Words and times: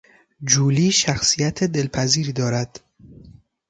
جولی 0.45 0.91
شخصیت 0.91 1.63
دلپذیری 1.63 2.33
دارد. 2.33 2.79